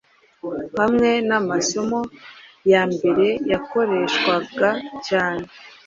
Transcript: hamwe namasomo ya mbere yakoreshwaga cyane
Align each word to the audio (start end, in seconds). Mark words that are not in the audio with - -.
hamwe 0.79 1.09
namasomo 1.27 1.99
ya 2.71 2.83
mbere 2.93 3.27
yakoreshwaga 3.51 4.69
cyane 5.07 5.43